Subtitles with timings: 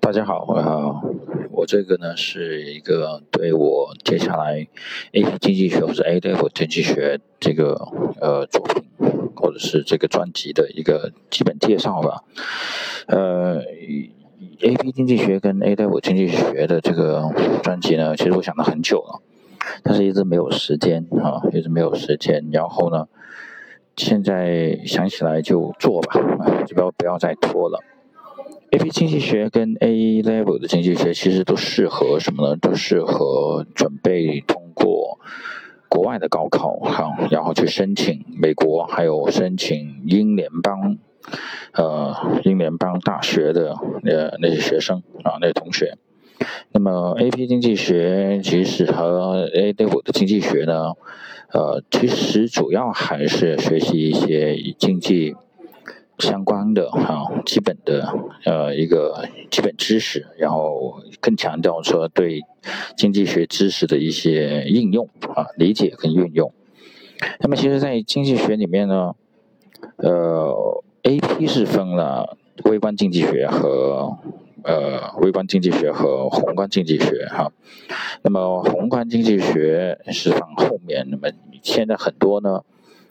[0.00, 0.94] 大家好，呃，
[1.50, 4.66] 我这个呢是一个对我接下来
[5.12, 7.72] AP 经济学或者 A Level 经济学这个
[8.20, 8.82] 呃作品
[9.34, 12.22] 或者是这个专辑的一个基本介绍吧。
[13.06, 13.62] 呃
[14.60, 17.30] ，AP 经济学跟 A Level 经济学的这个
[17.62, 19.22] 专辑呢，其实我想了很久了，
[19.82, 22.44] 但是一直没有时间啊，一直没有时间。
[22.52, 23.08] 然后呢，
[23.96, 26.20] 现在想起来就做吧，
[26.66, 27.80] 就不要不要再拖了。
[28.74, 28.90] A.P.
[28.90, 32.56] 经济学跟 A Level 的经济学其实都适合什么呢？
[32.56, 35.20] 都适合准备通过
[35.88, 40.98] 国外的高考，哈，然后去申请美国，还有申请英联邦，
[41.74, 45.96] 呃，英联邦大学的呃那些学生啊，那些同学。
[46.72, 47.46] 那么 A.P.
[47.46, 50.94] 经济学其实和 A Level 的经济学呢，
[51.52, 55.36] 呃，其实主要还是学习一些经济。
[56.18, 58.14] 相关的哈，基本的
[58.44, 62.42] 呃一个基本知识，然后更强调说对
[62.96, 66.52] 经济学知识的一些应用啊，理解跟运用。
[67.40, 69.14] 那么其实，在经济学里面呢，
[69.96, 74.16] 呃，A P 是分了微观经济学和
[74.62, 77.50] 呃微观经济学和宏观经济学哈。
[78.22, 81.28] 那么宏观经济学是放后面，那么
[81.62, 82.62] 现在很多呢，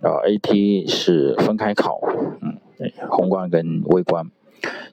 [0.00, 1.98] 呃 A P 是分开考，
[2.40, 2.58] 嗯。
[3.08, 4.30] 宏观跟微观，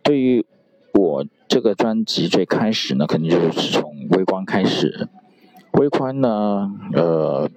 [0.03, 0.45] 对于
[0.93, 5.07] 我这个专辑最开始呢，肯定就是从微观开始。
[5.73, 7.49] 微观呢，呃，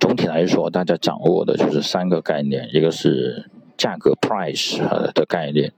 [0.00, 4.78] 总体来说，大家掌握的就是三个概念，一个是价格 （price）
[5.12, 5.72] 的概念，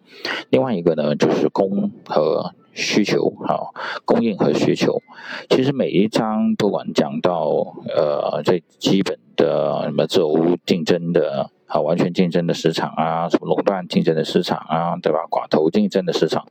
[0.51, 3.71] 另外一个呢就是供和需求，哈，
[4.05, 5.03] 供应和需求。
[5.49, 7.49] 其实每一章不管讲到
[7.95, 11.51] 呃最基本的什么自由竞争的。
[11.71, 15.21] 啊，完全竞争的市场啊，什么垄断竞争的市场啊，对吧？
[15.31, 16.45] 寡头竞争的市场，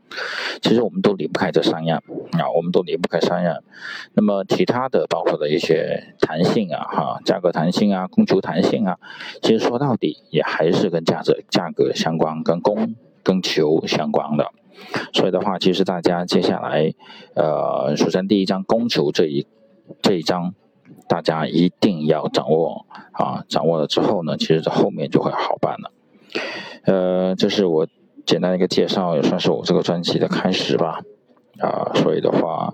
[0.62, 3.62] 其实我们都离不开这三样啊，我们都离不开三样。
[4.14, 8.98] 那么其他的，包括的一些弹性啊，哈，价格弹性啊，供求弹性啊，
[9.42, 14.50] 其实说到底也还是跟价值、价格相关，跟供跟求相关的。
[15.12, 16.94] 所以的话，其实大家接下来，
[17.36, 19.46] 呃，首先第一章供求这一
[20.02, 20.56] 这一章。
[21.10, 23.44] 大家一定要掌握啊！
[23.50, 25.92] 掌握了之后呢，其实这后面就会好办了。
[26.84, 27.88] 呃，这是我
[28.28, 31.02] 简单的一个介绍，也算是我这个专辑的开始吧。
[31.58, 32.72] 啊，所以的话，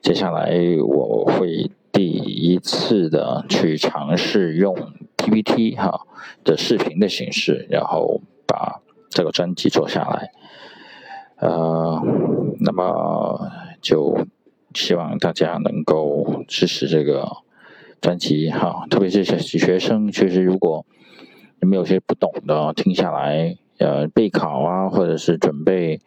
[0.00, 0.50] 接下来
[0.82, 4.74] 我会第一次的去尝试用
[5.18, 6.06] PPT 哈
[6.42, 10.30] 的视频的形式，然后把这个专辑做下来。
[11.36, 12.02] 呃，
[12.60, 13.50] 那么
[13.82, 14.26] 就
[14.74, 17.28] 希望大家能够支持这个。
[18.00, 20.86] 专辑哈，特别是学学生，确实如果
[21.60, 26.00] 你们有些不懂的，听下来，呃，备考啊，或者是准备，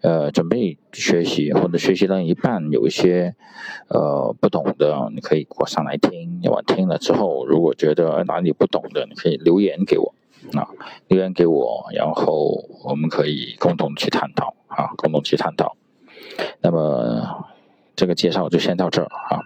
[0.00, 3.36] 呃，准备学习，或者学习到一半有一些，
[3.88, 10.14] 呃，不懂的，你可以过上来听，我听了之后，如果觉得哪里不懂的，你可以留言给我，
[10.58, 10.66] 啊，
[11.06, 15.76] 留言给我，然后我们可以共同去探讨，啊，共同去探讨。
[16.60, 17.46] 那么
[17.94, 19.40] 这个介绍就先到这儿啊。